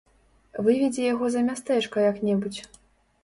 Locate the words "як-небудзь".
2.11-2.61